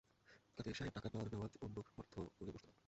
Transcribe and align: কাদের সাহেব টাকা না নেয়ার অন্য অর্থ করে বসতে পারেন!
কাদের 0.57 0.75
সাহেব 0.77 0.93
টাকা 0.95 1.07
না 1.09 1.19
নেয়ার 1.23 1.51
অন্য 1.61 1.77
অর্থ 1.93 2.13
করে 2.37 2.51
বসতে 2.51 2.67
পারেন! 2.67 2.77